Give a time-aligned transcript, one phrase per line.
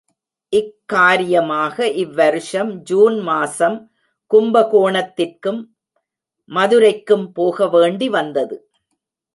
[0.53, 3.77] இக் காரியமாக இவ்வருஷம் ஜூன் மாசம்
[4.31, 5.61] கும்பகோணத்திற்கும்
[6.51, 8.57] மதுரைக்கும் போக வேண்டி வந்தது.